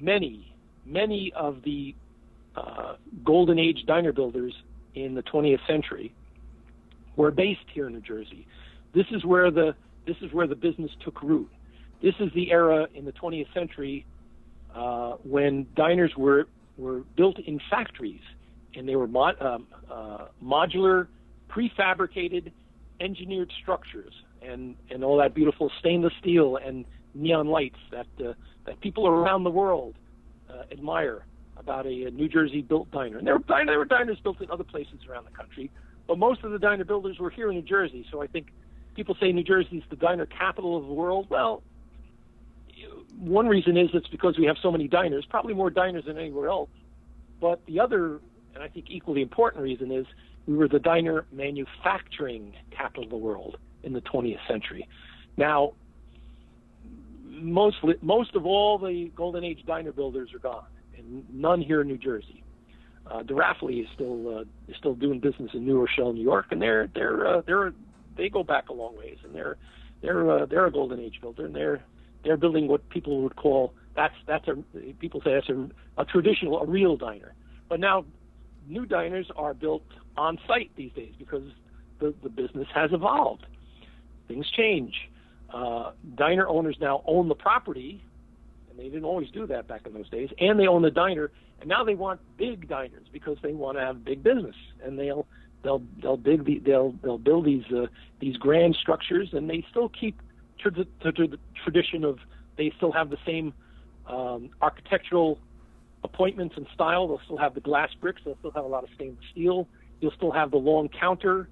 [0.00, 0.54] many,
[0.86, 1.94] many of the
[2.54, 2.94] uh,
[3.24, 4.54] golden age diner builders
[4.94, 6.14] in the 20th century
[7.16, 8.46] were based here in New Jersey.
[8.94, 9.74] This is where the
[10.06, 11.50] this is where the business took root.
[12.00, 14.06] This is the era in the 20th century
[14.74, 16.46] uh, when diners were
[16.76, 18.20] were built in factories
[18.74, 19.08] and they were
[19.40, 21.08] um, uh, modular,
[21.48, 22.52] prefabricated,
[23.00, 24.12] engineered structures
[24.42, 26.84] and and all that beautiful stainless steel and
[27.14, 28.32] neon lights that uh,
[28.66, 29.94] that people around the world
[30.50, 31.24] uh, admire
[31.56, 33.18] about a, a New Jersey built diner.
[33.18, 35.70] And there were, there were diners built in other places around the country,
[36.06, 38.04] but most of the diner builders were here in New Jersey.
[38.10, 38.48] So I think
[38.94, 41.26] people say New Jersey is the diner capital of the world.
[41.30, 41.62] Well,
[43.18, 46.48] one reason is it's because we have so many diners, probably more diners than anywhere
[46.48, 46.70] else.
[47.40, 48.20] But the other,
[48.54, 50.06] and I think equally important reason is
[50.46, 54.88] we were the diner manufacturing capital of the world in the 20th century.
[55.36, 55.72] Now,
[57.24, 61.88] most most of all the golden age diner builders are gone, and none here in
[61.88, 62.42] New Jersey.
[63.06, 66.62] Uh, DeRaffele is still uh, is still doing business in New Rochelle, New York, and
[66.62, 67.72] they're they're uh, they're
[68.16, 69.56] they go back a long ways, and they're
[70.00, 71.82] they're uh, they're a golden age builder, and they're
[72.26, 74.56] they're building what people would call that's that's a
[75.00, 77.34] people say that's a, a traditional a real diner.
[77.68, 78.04] But now
[78.68, 79.84] new diners are built
[80.16, 81.44] on site these days because
[81.98, 83.46] the the business has evolved.
[84.28, 84.94] Things change.
[85.52, 88.04] Uh, diner owners now own the property,
[88.68, 90.28] and they didn't always do that back in those days.
[90.40, 93.80] And they own the diner, and now they want big diners because they want to
[93.80, 95.26] have big business, and they'll
[95.62, 97.86] they'll they'll big the, they'll they'll build these uh,
[98.20, 100.20] these grand structures, and they still keep
[100.64, 102.18] to the, to the tradition of
[102.56, 103.52] they still have the same
[104.06, 105.38] um, architectural
[106.04, 107.08] appointments and style.
[107.08, 108.22] They'll still have the glass bricks.
[108.24, 109.68] They'll still have a lot of stainless steel.
[110.00, 111.48] You'll still have the long counter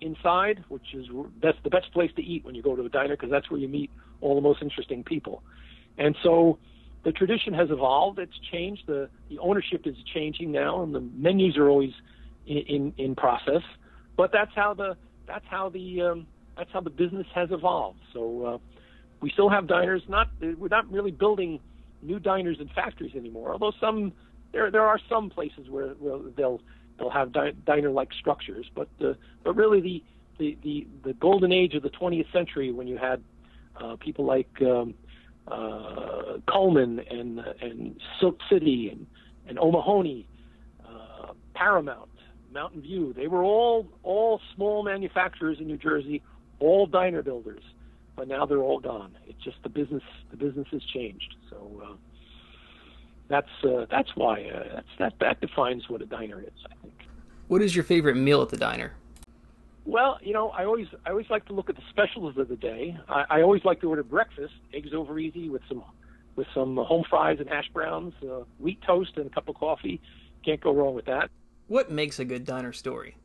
[0.00, 1.06] inside, which is
[1.42, 3.60] that's the best place to eat when you go to a diner because that's where
[3.60, 3.90] you meet
[4.20, 5.42] all the most interesting people.
[5.98, 6.58] And so
[7.04, 8.18] the tradition has evolved.
[8.18, 8.82] It's changed.
[8.86, 11.92] The the ownership is changing now, and the menus are always
[12.46, 13.62] in in, in process.
[14.16, 18.00] But that's how the that's how the um, that's how the business has evolved.
[18.12, 18.58] So uh,
[19.20, 20.02] we still have diners.
[20.08, 21.60] Not we're not really building
[22.02, 23.52] new diners and factories anymore.
[23.52, 24.12] Although some
[24.52, 26.60] there there are some places where, where they'll
[26.98, 29.14] they'll have di- diner-like structures, but uh,
[29.44, 30.04] but really the,
[30.38, 33.22] the the the golden age of the 20th century when you had
[33.80, 34.94] uh, people like um,
[35.48, 39.06] uh, Kullman and and Silk City and
[39.48, 40.26] and O'Mahony,
[40.84, 42.10] uh, Paramount,
[42.52, 43.12] Mountain View.
[43.12, 46.22] They were all all small manufacturers in New Jersey,
[46.58, 47.62] all diner builders
[48.16, 49.16] but now they're all gone.
[49.26, 51.36] It's just the business the business has changed.
[51.50, 51.94] So uh,
[53.28, 56.64] that's uh, that's why uh, that's that that defines what a diner is.
[56.70, 56.94] I think.
[57.48, 58.94] What is your favorite meal at the diner?
[59.84, 62.56] Well, you know, I always I always like to look at the specials of the
[62.56, 62.98] day.
[63.08, 65.84] I, I always like to order breakfast, eggs over easy with some
[66.34, 70.00] with some home fries and hash browns, uh, wheat toast, and a cup of coffee.
[70.44, 71.30] Can't go wrong with that.
[71.68, 73.16] What makes a good diner story?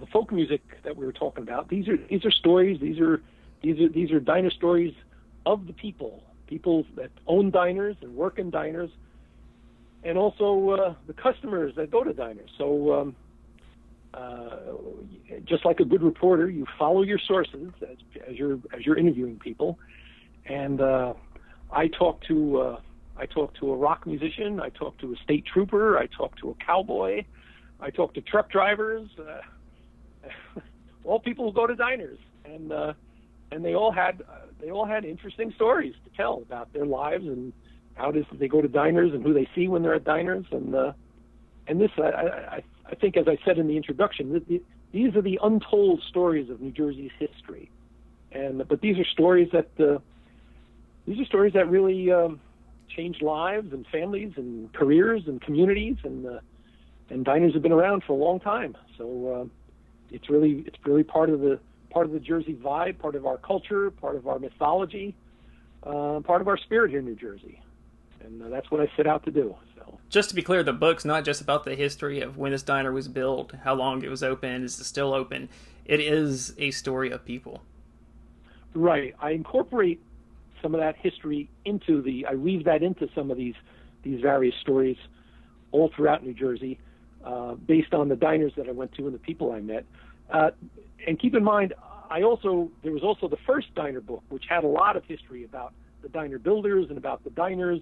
[0.00, 1.68] The folk music that we were talking about.
[1.68, 2.80] These are these are stories.
[2.80, 3.22] These are
[3.62, 4.94] these are these are diner stories
[5.46, 8.90] of the people, people that own diners and work in diners,
[10.02, 12.50] and also uh, the customers that go to diners.
[12.56, 13.16] So, um,
[14.14, 14.56] uh,
[15.44, 17.96] just like a good reporter, you follow your sources as,
[18.28, 19.78] as you're as you're interviewing people.
[20.46, 21.14] And uh,
[21.70, 22.80] I talk to uh,
[23.16, 26.50] I talk to a rock musician, I talk to a state trooper, I talk to
[26.50, 27.24] a cowboy,
[27.80, 29.40] I talk to truck drivers, uh,
[31.04, 32.92] all people who go to diners, and uh,
[33.50, 37.26] and they all had uh, they all had interesting stories to tell about their lives
[37.26, 37.52] and
[37.94, 40.04] how it is that they go to diners and who they see when they're at
[40.04, 40.46] diners.
[40.50, 40.92] And uh,
[41.66, 45.14] and this I, I I think as I said in the introduction the, the, these
[45.14, 47.70] are the untold stories of New Jersey's history.
[48.32, 49.98] And but these are stories that uh,
[51.06, 52.40] these are stories that really um,
[52.88, 55.96] changed lives and families and careers and communities.
[56.04, 56.40] And uh,
[57.10, 58.76] and diners have been around for a long time.
[58.96, 59.59] So uh,
[60.10, 61.58] it's really it's really part of the
[61.90, 65.14] part of the Jersey vibe, part of our culture, part of our mythology,
[65.82, 67.60] uh, part of our spirit here in New Jersey.
[68.22, 69.56] And uh, that's what I set out to do.
[69.76, 72.62] So, just to be clear, the book's not just about the history of when this
[72.62, 75.48] diner was built, how long it was open, is it still open.
[75.84, 77.62] It is a story of people.
[78.74, 79.14] Right.
[79.20, 80.00] I incorporate
[80.62, 82.26] some of that history into the.
[82.26, 83.54] I weave that into some of these
[84.02, 84.96] these various stories
[85.72, 86.78] all throughout New Jersey,
[87.24, 89.84] uh, based on the diners that I went to and the people I met.
[90.32, 90.50] Uh,
[91.06, 91.74] and keep in mind,
[92.10, 95.44] I also there was also the first diner book, which had a lot of history
[95.44, 97.80] about the diner builders and about the diners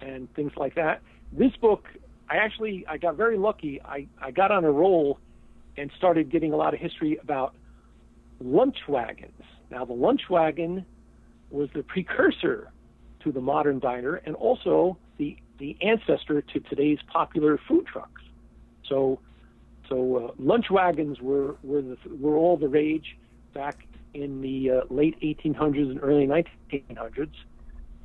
[0.00, 1.02] and things like that.
[1.32, 1.84] This book,
[2.30, 3.80] I actually I got very lucky.
[3.82, 5.18] I, I got on a roll
[5.76, 7.54] and started getting a lot of history about
[8.40, 9.42] lunch wagons.
[9.70, 10.86] Now the lunch wagon
[11.50, 12.70] was the precursor
[13.24, 18.22] to the modern diner and also the the ancestor to today's popular food trucks.
[18.88, 19.20] So
[19.88, 23.16] so uh, lunch wagons were were the, were all the rage
[23.54, 27.34] back in the uh, late 1800s and early 1900s,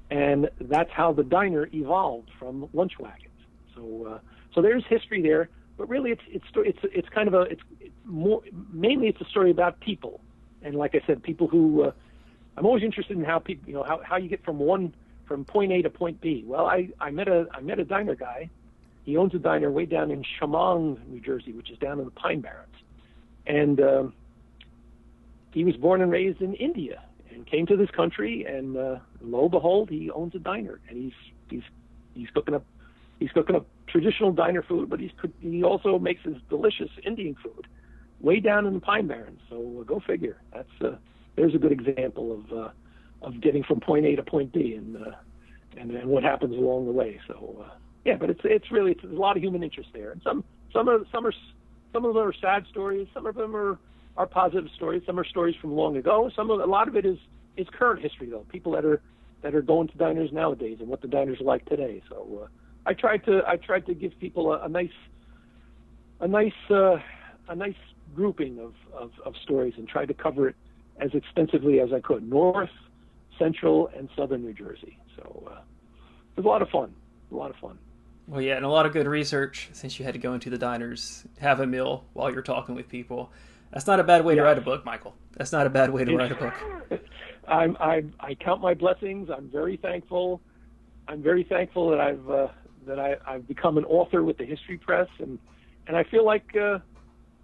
[0.09, 3.27] and that's how the diner evolved from lunch wagons.
[3.75, 4.19] So uh,
[4.53, 7.95] so there's history there, but really it's it's it's it's kind of a it's, it's
[8.05, 8.41] more
[8.71, 10.21] mainly it's a story about people,
[10.61, 11.91] and like I said, people who uh,
[12.57, 14.93] I'm always interested in how people you know how how you get from one
[15.25, 16.43] from point A to point B.
[16.45, 18.49] Well, I I met a I met a diner guy
[19.03, 22.11] he owns a diner way down in Shamong, New Jersey, which is down in the
[22.11, 22.75] Pine Barrens.
[23.47, 24.13] And um,
[25.51, 27.01] he was born and raised in India
[27.33, 28.45] and came to this country.
[28.45, 31.13] And uh, lo and behold, he owns a diner, and he's
[31.49, 31.63] he's
[32.13, 32.63] he's cooking up
[33.19, 37.67] he's cooking up traditional diner food, but he's he also makes his delicious Indian food
[38.19, 39.39] way down in the Pine Barrens.
[39.49, 40.37] So uh, go figure.
[40.53, 40.95] That's uh,
[41.35, 42.69] there's a good example of uh,
[43.23, 45.11] of getting from point A to point B, and uh,
[45.75, 47.19] and and what happens along the way.
[47.27, 47.65] So.
[47.65, 47.73] Uh,
[48.05, 50.89] yeah, but it's it's really it's, a lot of human interest there, and some some
[50.89, 51.33] are some are
[51.93, 53.77] some of them are sad stories, some of them are
[54.17, 56.29] are positive stories, some are stories from long ago.
[56.35, 57.17] Some of a lot of it is
[57.57, 58.45] is current history though.
[58.49, 59.01] People that are
[59.41, 62.01] that are going to diners nowadays and what the diners are like today.
[62.09, 62.47] So uh,
[62.85, 64.89] I tried to I tried to give people a, a nice
[66.19, 66.97] a nice uh,
[67.49, 67.75] a nice
[68.15, 70.55] grouping of, of, of stories and tried to cover it
[70.99, 72.69] as extensively as I could, North,
[73.39, 74.97] Central, and Southern New Jersey.
[75.15, 75.61] So uh,
[76.35, 76.93] it was a lot of fun.
[77.31, 77.77] A lot of fun.
[78.31, 80.57] Well, yeah, and a lot of good research since you had to go into the
[80.57, 83.29] diners, have a meal while you're talking with people.
[83.73, 85.17] That's not a bad way to write a book, Michael.
[85.35, 86.53] That's not a bad way to write a book.
[87.49, 89.29] I'm, I, I count my blessings.
[89.29, 90.39] I'm very thankful.
[91.09, 92.47] I'm very thankful that I've uh,
[92.87, 95.37] that I, I've become an author with the History Press, and
[95.87, 96.79] and I feel like uh,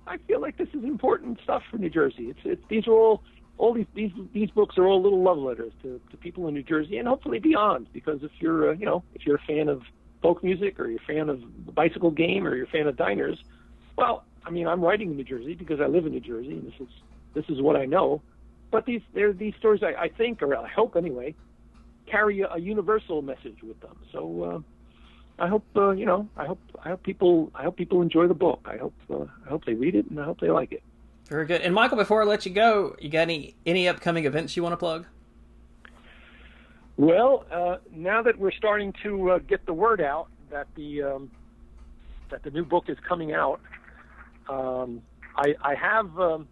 [0.08, 2.30] I feel like this is important stuff for New Jersey.
[2.30, 3.24] It's, it's these are all
[3.58, 6.64] all these these these books are all little love letters to, to people in New
[6.64, 7.88] Jersey and hopefully beyond.
[7.92, 9.82] Because if you're uh, you know if you're a fan of
[10.22, 12.96] folk music or you're a fan of the bicycle game or you're a fan of
[12.96, 13.38] diners,
[13.98, 16.68] well, I mean I'm writing in New Jersey because I live in New Jersey and
[16.68, 16.94] this is
[17.34, 18.22] this is what I know.
[18.72, 21.36] But these there these stories I, I think or I hope anyway
[22.06, 23.98] carry a, a universal message with them.
[24.12, 24.44] So.
[24.44, 24.60] Uh,
[25.40, 26.28] I hope uh, you know.
[26.36, 28.62] I hope I hope people I hope people enjoy the book.
[28.66, 30.82] I hope uh, I hope they read it and I hope they like it.
[31.30, 31.62] Very good.
[31.62, 34.74] And Michael, before I let you go, you got any any upcoming events you want
[34.74, 35.06] to plug?
[36.98, 41.32] Well, uh, now that we're starting to uh, get the word out that the um,
[42.32, 43.62] that the new book is coming out,
[44.50, 45.02] um,
[45.36, 46.48] I, I have, um,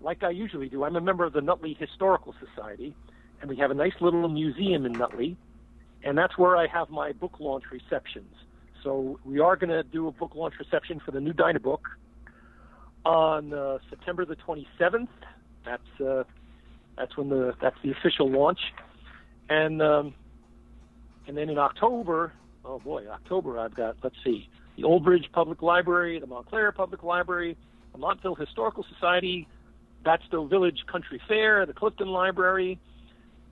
[0.00, 2.94] like I usually do, I'm a member of the Nutley Historical Society,
[3.40, 5.36] and we have a nice little museum in Nutley,
[6.02, 8.34] and that's where I have my book launch receptions.
[8.82, 11.88] So we are going to do a book launch reception for the new Diner book
[13.04, 15.08] on uh, September the 27th.
[15.64, 16.24] That's uh,
[16.98, 18.60] that's when the that's the official launch,
[19.48, 20.14] and um,
[21.26, 22.32] and then in October,
[22.64, 27.02] oh boy, October I've got let's see, the Old Bridge Public Library, the Montclair Public
[27.02, 27.56] Library,
[27.92, 29.48] the Montville Historical Society,
[30.04, 32.78] Batsto Village Country Fair, the Clifton Library,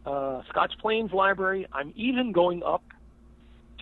[0.06, 1.66] uh, Scotch Plains Library.
[1.72, 2.82] I'm even going up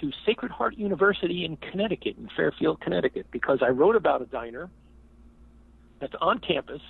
[0.00, 4.68] to Sacred Heart University in Connecticut, in Fairfield, Connecticut, because I wrote about a diner
[6.00, 6.80] that's on campus,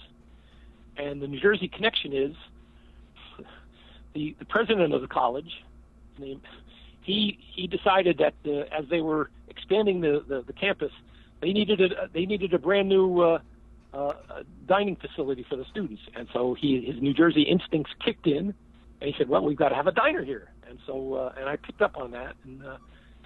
[0.97, 2.35] and the New Jersey connection is
[4.15, 5.65] the the president of the college.
[6.19, 6.41] Name,
[7.03, 10.93] he he decided that uh, as they were expanding the, the, the campus,
[11.41, 13.39] they needed a they needed a brand new uh,
[13.93, 14.13] uh,
[14.67, 18.55] dining facility for the students, and so he his New Jersey instincts kicked in,
[19.01, 21.49] and he said, "Well, we've got to have a diner here." And so uh, and
[21.49, 22.77] I picked up on that, and uh,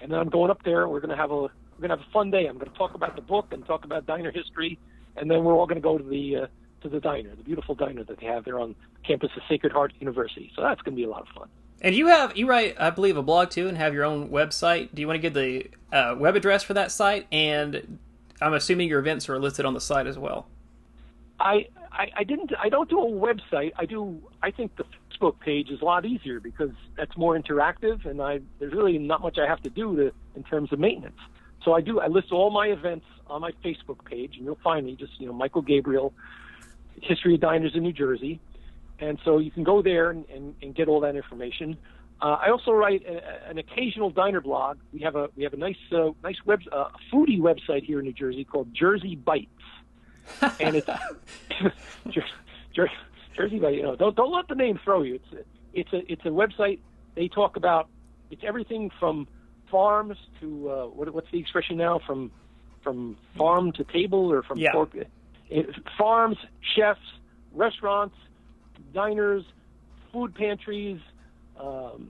[0.01, 0.87] and then I'm going up there.
[0.87, 2.47] We're going to have a we're going to have a fun day.
[2.47, 4.79] I'm going to talk about the book and talk about diner history
[5.17, 6.47] and then we're all going to go to the uh,
[6.81, 9.93] to the diner, the beautiful diner that they have there on campus of Sacred Heart
[9.99, 10.51] University.
[10.55, 11.47] So that's going to be a lot of fun.
[11.81, 14.89] And you have you write, I believe, a blog too, and have your own website.
[14.93, 17.27] Do you want to give the uh, web address for that site?
[17.31, 17.99] And
[18.41, 20.47] I'm assuming your events are listed on the site as well.
[21.39, 22.51] I, I, I didn't.
[22.59, 23.73] I don't do a website.
[23.77, 24.19] I do.
[24.41, 28.39] I think the Facebook page is a lot easier because that's more interactive, and I
[28.59, 31.19] there's really not much I have to do to in terms of maintenance.
[31.63, 31.99] So I do.
[31.99, 35.27] I list all my events on my Facebook page, and you'll find me just you
[35.27, 36.13] know Michael Gabriele,
[37.01, 38.39] History of Diners in New Jersey,
[38.99, 41.77] and so you can go there and, and, and get all that information.
[42.21, 44.79] Uh, I also write a, an occasional diner blog.
[44.91, 48.05] We have a we have a nice uh, nice web uh, foodie website here in
[48.05, 49.47] New Jersey called Jersey Bites,
[50.59, 50.89] and it's
[52.09, 52.91] Jersey,
[53.35, 53.75] Jersey Bites.
[53.75, 55.15] You know, don't don't let the name throw you.
[55.15, 56.79] It's a, it's a it's a website.
[57.13, 57.87] They talk about
[58.31, 59.27] it's everything from
[59.69, 62.31] farms to uh, what, what's the expression now from
[62.81, 64.71] from farm to table or from yeah.
[64.71, 64.95] pork,
[65.97, 66.37] farms,
[66.75, 66.99] chefs,
[67.53, 68.15] restaurants,
[68.93, 69.43] diners,
[70.11, 70.99] food pantries,
[71.59, 72.09] um,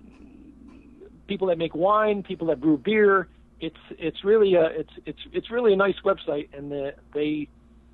[1.27, 3.27] people that make wine, people that brew beer.
[3.59, 7.47] It's it's really a it's it's it's really a nice website, and the, they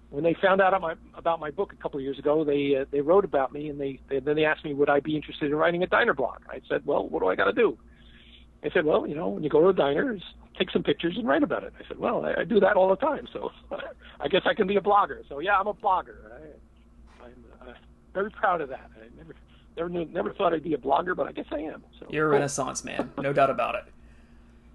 [0.09, 2.75] when they found out about my, about my book a couple of years ago, they
[2.79, 5.15] uh, they wrote about me, and they, they then they asked me would I be
[5.15, 6.41] interested in writing a diner blog.
[6.49, 7.77] I said, well, what do I got to do?
[8.63, 10.17] I said, well, you know, when you go to a diner,
[10.57, 11.73] take some pictures and write about it.
[11.79, 13.51] I said, well, I, I do that all the time, so
[14.19, 15.27] I guess I can be a blogger.
[15.27, 16.15] So yeah, I'm a blogger.
[16.31, 17.73] I, I'm uh,
[18.13, 18.89] very proud of that.
[18.95, 19.35] I never,
[19.75, 21.83] never, knew, never thought I'd be a blogger, but I guess I am.
[21.99, 22.33] So you're a cool.
[22.35, 23.85] Renaissance man, no doubt about it.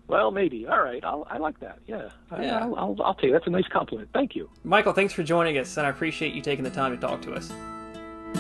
[0.07, 0.67] Well, maybe.
[0.67, 1.79] All right, I'll, I like that.
[1.87, 2.09] Yeah,
[2.41, 2.59] yeah.
[2.59, 3.33] I, will I'll, I'll take.
[3.33, 4.11] That's a nice compliment.
[4.13, 4.93] Thank you, Michael.
[4.93, 7.53] Thanks for joining us, and I appreciate you taking the time to talk to us.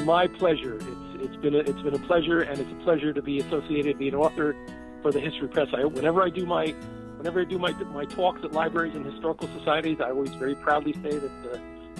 [0.04, 0.76] My pleasure.
[0.76, 3.98] It's it's been a, it's been a pleasure, and it's a pleasure to be associated,
[3.98, 4.54] be an author
[5.02, 5.68] for the History Press.
[5.72, 6.74] I, whenever I do my
[7.16, 10.92] whenever I do my my talks at libraries and historical societies, I always very proudly
[10.94, 11.58] say that uh,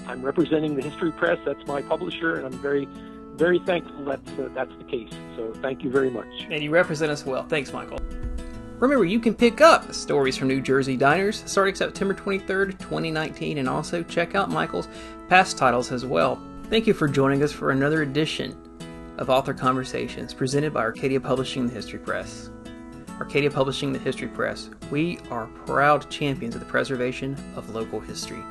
[0.09, 1.39] I'm representing the History Press.
[1.45, 2.89] That's my publisher, and I'm very
[3.37, 5.11] very thankful that uh, that's the case.
[5.37, 6.27] So thank you very much.
[6.51, 7.45] And you represent us well.
[7.45, 7.99] Thanks, Michael.
[8.81, 13.69] Remember, you can pick up Stories from New Jersey Diners starting September 23rd, 2019, and
[13.69, 14.89] also check out Michael's
[15.29, 16.41] past titles as well.
[16.65, 18.57] Thank you for joining us for another edition
[19.19, 22.51] of Author Conversations presented by Arcadia Publishing and the History Press.
[23.19, 28.43] Arcadia Publishing the History Press, we are proud champions of the preservation of local history.